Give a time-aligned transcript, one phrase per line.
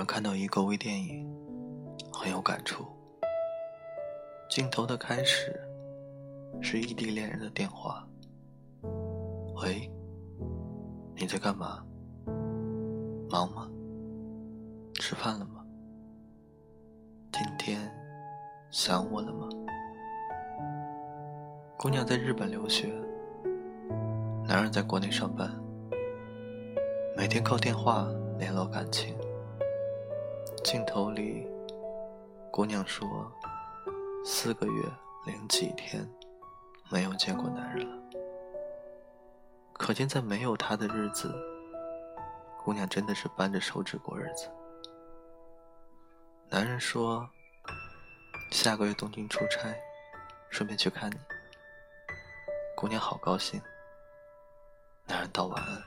[0.00, 1.30] 上看到一个微电影，
[2.10, 2.86] 很有感触。
[4.48, 5.60] 镜头的开始
[6.62, 8.08] 是异地恋人的电话
[9.60, 9.92] ：“喂，
[11.16, 11.84] 你在干嘛？
[13.28, 13.70] 忙吗？
[14.94, 15.62] 吃饭了吗？
[17.30, 17.78] 今天
[18.70, 19.50] 想我了吗？”
[21.76, 22.90] 姑娘在日本留学，
[24.48, 25.50] 男人在国内上班，
[27.14, 29.14] 每天靠电话联络感情。
[30.62, 31.46] 镜头里，
[32.50, 33.32] 姑娘说
[34.24, 34.82] ：“四个月
[35.24, 36.06] 零几天
[36.90, 38.02] 没有见过男人了。”
[39.72, 41.34] 可见，在没有他的日子，
[42.62, 44.48] 姑娘真的是扳着手指过日子。
[46.48, 47.28] 男人说
[48.52, 49.74] ：“下个月东京出差，
[50.50, 51.16] 顺便去看你。”
[52.76, 53.60] 姑娘好高兴。
[55.06, 55.82] 男人道晚安。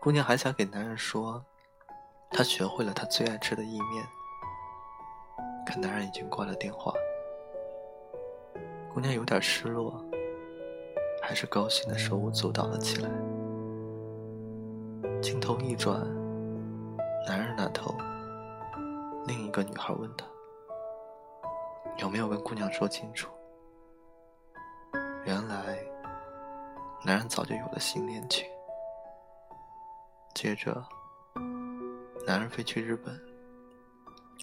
[0.00, 1.44] 姑娘还想给男人说。
[2.36, 4.06] 他学会了他最爱吃的意面，
[5.64, 6.92] 可男人已经挂了电话。
[8.92, 10.04] 姑娘有点失落，
[11.22, 13.08] 还是高兴的手舞足蹈了起来。
[15.22, 15.98] 镜头一转，
[17.26, 17.94] 男人那头，
[19.26, 20.26] 另一个女孩问他
[21.96, 23.30] ：“有没有跟姑娘说清楚？”
[25.24, 25.78] 原来，
[27.02, 28.46] 男人早就有了新恋情。
[30.34, 30.84] 接着。
[32.26, 33.16] 男人飞去日本，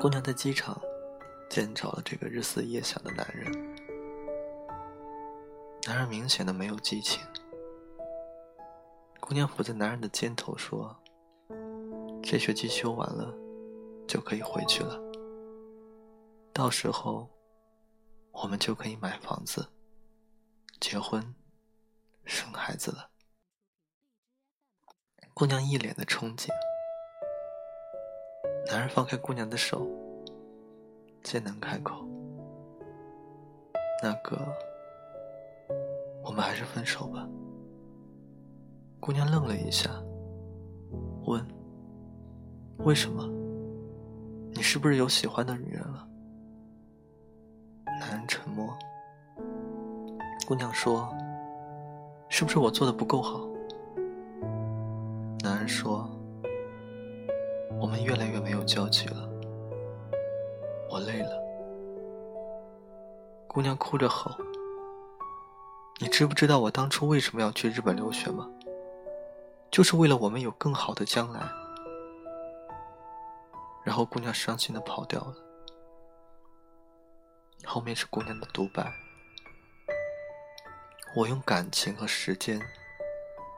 [0.00, 0.80] 姑娘在机场
[1.50, 3.52] 见着了这个日思夜想的男人。
[5.86, 7.22] 男人明显的没有激情。
[9.20, 10.96] 姑娘伏在男人的肩头说
[12.24, 13.36] ：“这学期修完了，
[14.08, 14.98] 就可以回去了。
[16.54, 17.28] 到时候，
[18.32, 19.68] 我们就可以买房子、
[20.80, 21.34] 结婚、
[22.24, 23.10] 生孩子了。”
[25.34, 26.48] 姑娘一脸的憧憬。
[28.68, 29.86] 男人放开姑娘的手，
[31.22, 32.04] 艰难开口
[34.02, 34.36] ：“那个，
[36.24, 37.26] 我们还是分手吧。”
[38.98, 39.88] 姑娘愣了一下，
[41.26, 41.46] 问
[42.84, 43.24] ：“为什么？
[44.52, 46.06] 你是不是有喜欢的女人了？”
[48.00, 48.76] 男人沉默。
[50.46, 51.08] 姑娘说
[52.28, 53.48] ：“是不是我做的不够好？”
[55.44, 56.10] 男人说。
[57.86, 59.28] 我们越来越没有交集了，
[60.90, 61.40] 我累了。
[63.46, 64.36] 姑娘哭着吼
[66.02, 68.50] ：“你知不知道我当初为什么要去日本留学吗？
[69.70, 71.40] 就是为了我们有更好的将来。”
[73.86, 75.36] 然后姑娘伤心的跑掉了。
[77.64, 78.92] 后面是姑娘的独白
[81.14, 82.60] ：“我用感情和时间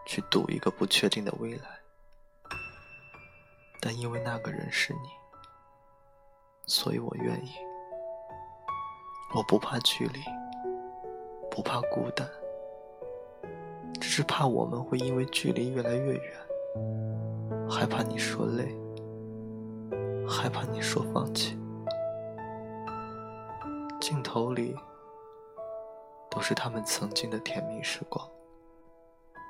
[0.07, 1.77] 去赌一个不确定的未来。”
[3.81, 5.09] 但因为那个人是你，
[6.67, 7.53] 所以我愿意。
[9.35, 10.21] 我不怕距离，
[11.51, 12.27] 不怕孤单，
[14.01, 16.33] 只是怕我们会因为距离越来越远，
[17.71, 18.75] 害怕你说累，
[20.27, 21.59] 害怕你说放弃。
[24.01, 24.75] 镜头里
[26.31, 28.27] 都是他们曾经的甜蜜时光，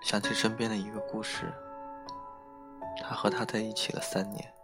[0.03, 1.53] 想起身边的一个故事。
[3.01, 4.55] 他和她在一起了三年，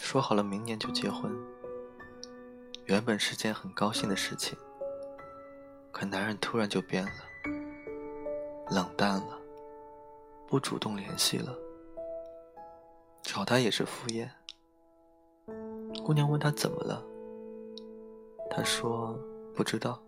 [0.00, 1.32] 说好了明年就结婚。
[2.84, 4.56] 原本是件很高兴的事情，
[5.90, 7.10] 可男人突然就变了，
[8.70, 9.38] 冷淡了，
[10.46, 11.52] 不主动联系了，
[13.22, 14.30] 找他也是敷衍。
[16.04, 17.04] 姑娘问他怎么了，
[18.48, 19.18] 他说
[19.56, 20.00] 不知道。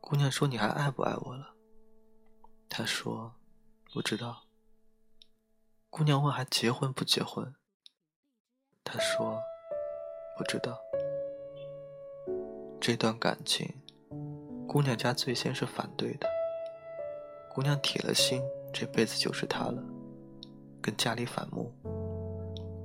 [0.00, 1.52] 姑娘说你还爱不爱我了？
[2.68, 3.34] 他说
[3.92, 4.45] 不知道。
[5.96, 7.54] 姑娘问：“还结婚不结婚？”
[8.84, 9.40] 他说
[10.36, 10.78] ：“不知道。”
[12.78, 13.66] 这段感情，
[14.68, 16.28] 姑娘家最先是反对的。
[17.50, 18.42] 姑娘铁了心，
[18.74, 19.82] 这辈子就是他了，
[20.82, 21.72] 跟家里反目。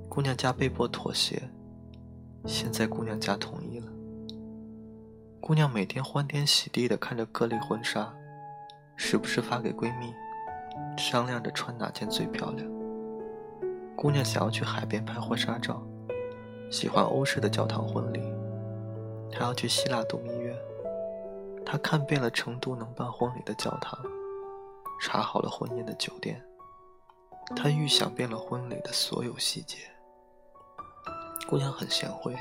[0.08, 1.50] 姑娘家被迫妥协，
[2.46, 3.92] 现在姑娘家同意了。
[5.38, 8.10] 姑娘每天欢天喜地的看着各类婚纱，
[8.96, 10.14] 时不时发给闺蜜，
[10.96, 12.71] 商量着穿哪件最漂亮。
[13.96, 15.80] 姑娘想要去海边拍婚纱照，
[16.70, 18.20] 喜欢欧式的教堂婚礼，
[19.32, 20.58] 还要去希腊度蜜月。
[21.64, 24.02] 她看遍了成都能办婚礼的教堂，
[25.00, 26.44] 查好了婚宴的酒店，
[27.54, 29.78] 她预想遍了婚礼的所有细节。
[31.48, 32.36] 姑娘很贤惠，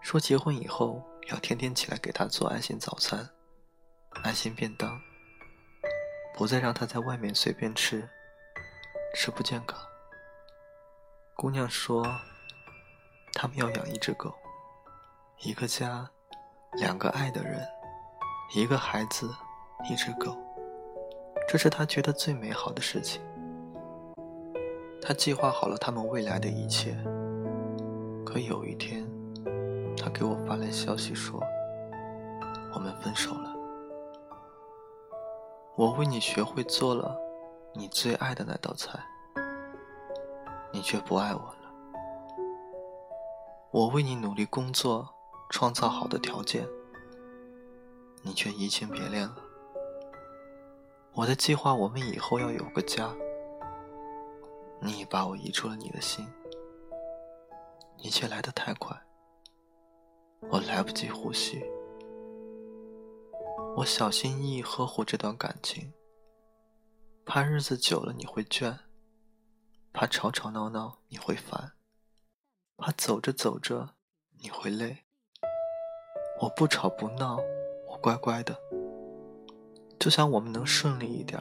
[0.00, 3.28] 说结婚以后要天天起来给她做爱心早餐、
[4.22, 4.98] 爱心便当，
[6.34, 8.08] 不再让她在外面随便吃，
[9.14, 9.78] 吃不健康。
[11.34, 12.04] 姑娘说
[13.34, 14.32] ：“他们要养一只狗，
[15.40, 16.08] 一个家，
[16.74, 17.66] 两个爱的人，
[18.54, 19.28] 一个孩子，
[19.90, 20.36] 一只狗，
[21.48, 23.20] 这是她觉得最美好的事情。
[25.00, 26.96] 她计划好了他们未来的一切。
[28.24, 29.04] 可有一天，
[29.96, 31.42] 她给我发来消息说，
[32.72, 33.52] 我们分手了。
[35.74, 37.18] 我为你学会做了
[37.74, 39.00] 你最爱的那道菜。”
[40.82, 41.56] 你却不爱我了。
[43.70, 45.08] 我为你努力工作，
[45.48, 46.66] 创造好的条件，
[48.20, 49.36] 你却移情别恋了。
[51.12, 53.14] 我的计划，我们以后要有个家，
[54.80, 56.26] 你已把我移出了你的心。
[57.98, 59.00] 一切来得太快，
[60.50, 61.62] 我来不及呼吸。
[63.76, 65.92] 我小心翼翼呵护这段感情，
[67.24, 68.76] 怕日子久了你会倦。
[69.92, 71.72] 怕吵吵闹闹你会烦，
[72.78, 73.90] 怕走着走着
[74.40, 75.04] 你会累。
[76.40, 77.38] 我不吵不闹，
[77.86, 78.58] 我乖乖的，
[80.00, 81.40] 就想我们能顺利一点，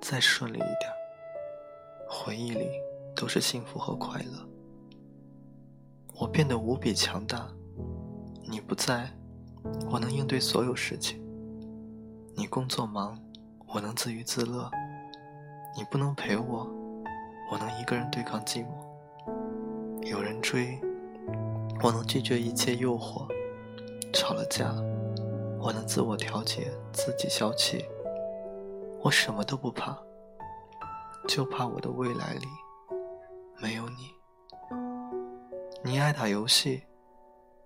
[0.00, 0.92] 再顺利一点，
[2.08, 2.70] 回忆里
[3.14, 4.48] 都是幸福和快乐。
[6.18, 7.48] 我变得无比强大，
[8.48, 9.14] 你不在，
[9.90, 11.22] 我能应对所有事情。
[12.34, 13.22] 你工作忙，
[13.66, 14.70] 我能自娱自乐。
[15.76, 16.83] 你不能陪我。
[17.54, 20.76] 我能一个人对抗寂寞，有人追，
[21.84, 23.28] 我能拒绝一切诱惑；
[24.12, 24.74] 吵了架，
[25.60, 27.84] 我能自我调节，自己消气。
[29.00, 29.96] 我什么都不怕，
[31.28, 32.46] 就怕我的未来里
[33.62, 34.10] 没有你。
[35.84, 36.82] 你爱打游戏，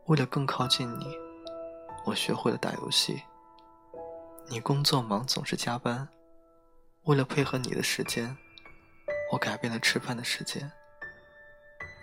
[0.05, 1.07] 为了更靠近你，
[2.05, 3.23] 我学会了打游戏。
[4.51, 6.07] 你工作忙，总是加班，
[7.05, 8.37] 为了配合你的时间。
[9.31, 10.71] 我改变了吃饭的时间。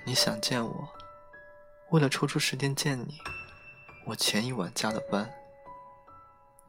[0.05, 0.87] 你想见我，
[1.89, 3.17] 为了抽出时间见你，
[4.05, 5.27] 我前一晚加了班。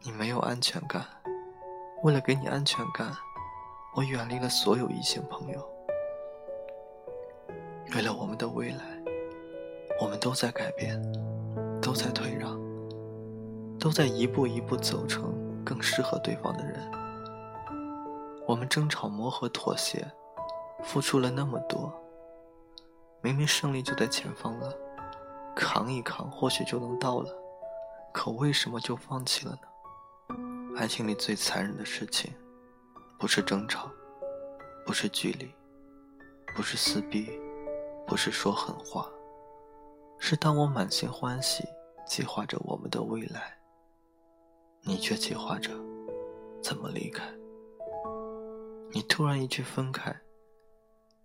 [0.02, 1.04] 你没有安全感，
[2.02, 3.14] 为了给你安全感，
[3.94, 5.68] 我远离了所有异性朋友。
[7.94, 8.84] 为了我们的未来，
[10.00, 11.00] 我们都在改变，
[11.82, 12.58] 都在退让，
[13.78, 16.80] 都在一步一步走成更适合对方的人。
[18.46, 20.06] 我们争吵、磨合、妥协。
[20.82, 21.92] 付出了那么多，
[23.20, 24.72] 明明胜利就在前方了，
[25.54, 27.30] 扛一扛或许就能到了，
[28.12, 30.76] 可为什么就放弃了呢？
[30.76, 32.32] 爱情里最残忍的事情，
[33.18, 33.90] 不是争吵，
[34.84, 35.50] 不是距离，
[36.54, 37.30] 不是撕逼，
[38.06, 39.08] 不是说狠话，
[40.18, 41.64] 是当我满心欢喜
[42.06, 43.56] 计划着我们的未来，
[44.82, 45.70] 你却计划着
[46.62, 47.24] 怎么离开。
[48.92, 50.14] 你突然一句分开。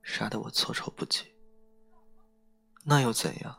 [0.01, 1.25] 杀得我措手不及。
[2.83, 3.57] 那又怎样？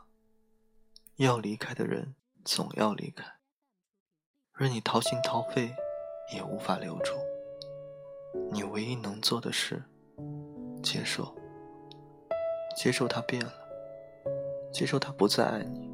[1.17, 3.23] 要离开的人总要离开，
[4.55, 5.73] 任你掏心掏肺，
[6.33, 7.13] 也无法留住。
[8.51, 9.83] 你唯一能做的是
[10.81, 11.33] 接受，
[12.75, 13.53] 接受他变了，
[14.73, 15.89] 接受他不再爱你，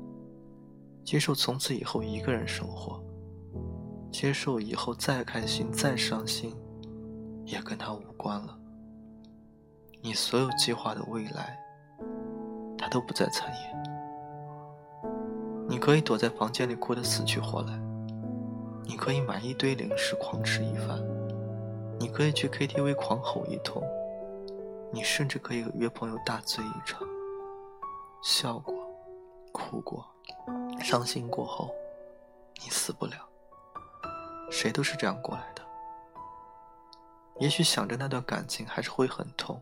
[1.03, 3.03] 接受从此以后一个人生活，
[4.11, 6.57] 接受以后再开心再伤心，
[7.45, 8.57] 也跟他无关了。
[10.01, 11.59] 你所有计划的未来，
[12.77, 13.83] 他都不再参演。
[15.67, 17.77] 你可以躲在房间里哭得死去活来，
[18.85, 20.99] 你可以买一堆零食狂吃一番，
[21.99, 23.83] 你可以去 KTV 狂吼一通，
[24.93, 27.01] 你甚至可以约朋友大醉一场。
[28.23, 28.73] 笑过，
[29.51, 30.05] 哭过，
[30.81, 31.69] 伤心过后，
[32.63, 33.13] 你死不了。
[34.49, 35.61] 谁都是这样过来的。
[37.37, 39.61] 也许想着那段感情，还是会很痛。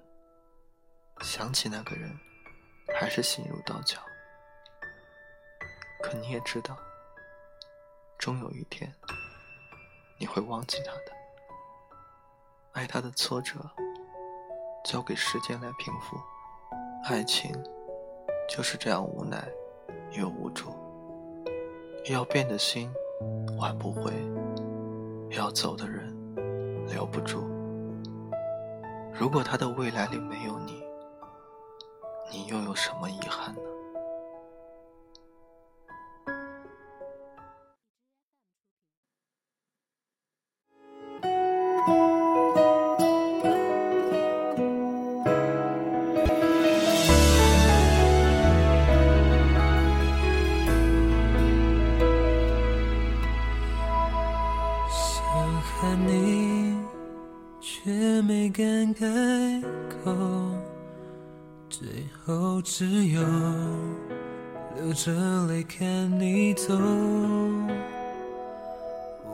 [1.21, 2.09] 想起那个人，
[2.99, 3.99] 还是心如刀绞。
[6.01, 6.77] 可你也知道，
[8.17, 8.93] 终有一天，
[10.19, 11.17] 你会忘记他的。
[12.73, 13.55] 爱他的挫折，
[14.85, 16.17] 交给时间来平复。
[17.03, 17.51] 爱情，
[18.47, 19.47] 就是这样无奈
[20.11, 20.75] 又无助。
[22.05, 22.93] 要变的心，
[23.57, 24.11] 挽不回；
[25.31, 26.15] 要走的人，
[26.87, 27.49] 留不住。
[29.13, 30.86] 如果他的未来里没有你，
[32.29, 33.76] 你又有什么遗憾呢？
[62.69, 63.21] 只有
[64.75, 65.09] 流着
[65.47, 65.87] 泪看
[66.19, 66.77] 你走。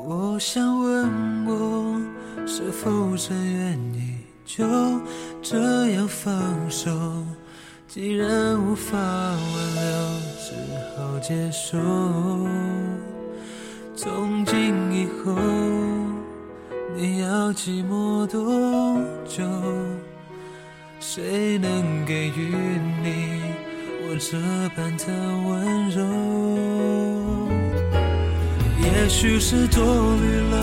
[0.05, 1.99] 我想问我
[2.45, 4.63] 是否真愿意就
[5.41, 6.31] 这样放
[6.69, 6.91] 手？
[7.87, 9.83] 既然无法挽留，
[10.37, 10.53] 只
[10.95, 11.79] 好接受。
[13.95, 15.35] 从今以后，
[16.95, 19.43] 你要寂寞多久？
[21.05, 22.55] 谁能给予
[23.03, 23.41] 你
[24.07, 24.37] 我这
[24.69, 25.03] 般的
[25.45, 25.99] 温柔？
[28.81, 30.55] 也许是多虑了，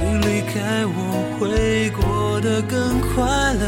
[0.00, 0.96] 你离开我
[1.40, 3.64] 会过得更快乐。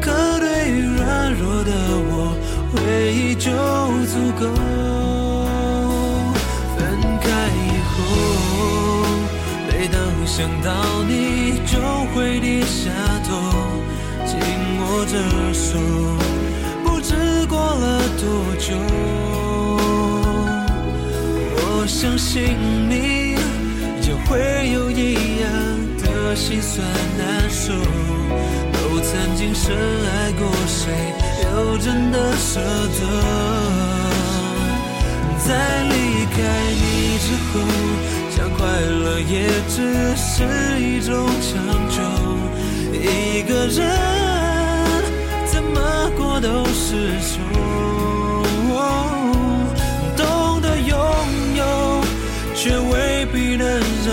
[0.00, 1.70] 可对于软弱的
[2.08, 2.34] 我，
[2.72, 2.80] 回
[3.12, 3.52] 忆就
[4.08, 4.42] 足够。
[6.74, 6.80] 分
[7.20, 7.28] 开
[7.60, 7.60] 以
[7.92, 7.94] 后，
[9.68, 10.72] 每当想到
[11.06, 11.76] 你，就
[12.14, 12.90] 会低下
[13.28, 13.51] 头。
[14.92, 15.16] 握着
[15.54, 15.78] 手，
[16.84, 17.14] 不知
[17.46, 18.74] 过了多久。
[21.56, 22.42] 我相信
[22.90, 23.32] 你
[24.02, 24.38] 也会
[24.70, 25.48] 有一样
[25.96, 27.72] 的心酸难受。
[28.72, 30.92] 都曾经深爱过谁，
[31.42, 33.00] 又真的舍得？
[35.38, 35.48] 在
[35.84, 36.36] 离开
[36.76, 37.50] 你之后，
[38.30, 39.74] 想快乐也只
[40.16, 40.44] 是
[40.78, 41.50] 一种强
[41.88, 41.96] 求。
[42.92, 44.21] 一个人。
[46.42, 47.38] 都是错，
[50.16, 50.98] 懂得拥
[51.54, 51.62] 有，
[52.56, 54.12] 却未必能让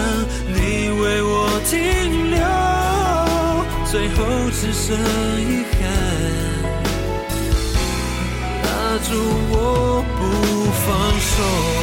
[0.53, 1.73] 你为我停
[2.29, 2.39] 留，
[3.89, 4.15] 最后
[4.51, 4.95] 只剩
[5.41, 5.81] 遗憾，
[8.63, 8.67] 拉
[9.03, 9.09] 住
[9.49, 9.53] 我
[10.19, 10.21] 不
[10.85, 10.87] 放
[11.19, 11.78] 手。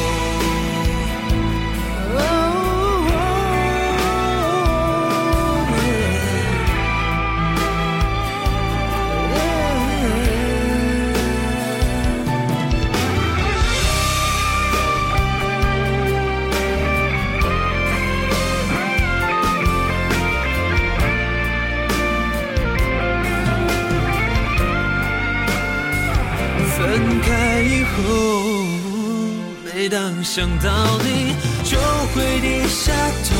[30.37, 31.79] 想到你，就
[32.13, 32.93] 会低下
[33.27, 33.33] 头，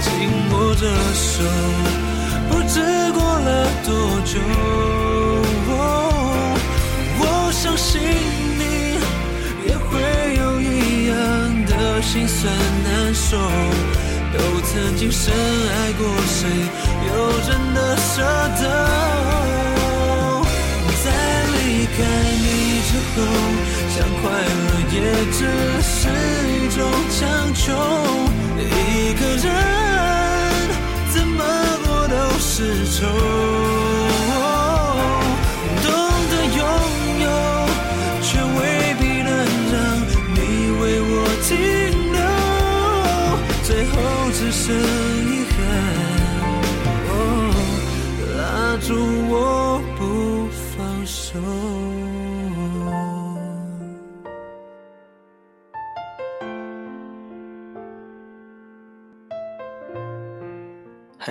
[0.00, 0.10] 紧
[0.50, 1.44] 握着手，
[2.48, 2.80] 不知
[3.12, 3.92] 过了多
[4.24, 4.40] 久。
[7.18, 8.62] 我相信你
[9.68, 9.90] 也会
[10.38, 11.12] 有一样
[11.66, 12.50] 的心酸
[12.82, 13.36] 难受，
[14.32, 16.48] 都曾经深爱过谁，
[17.08, 17.10] 又
[17.46, 18.22] 真的舍
[18.58, 18.62] 得？
[21.04, 21.06] 在
[21.52, 21.98] 离开
[22.40, 22.44] 你
[22.88, 23.18] 之后。
[23.92, 24.59] 想快乐
[24.92, 24.96] 也
[25.30, 25.38] 只
[25.82, 27.72] 是一种强求，
[28.58, 29.46] 一个人
[31.10, 31.38] 怎么
[31.86, 33.49] 过都是愁。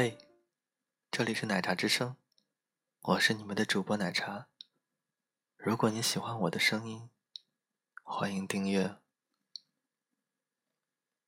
[0.01, 0.17] 嘿，
[1.11, 2.15] 这里是奶茶之声，
[3.01, 4.47] 我是你们的主播奶茶。
[5.57, 7.09] 如果你喜欢我的声音，
[8.01, 8.95] 欢迎订阅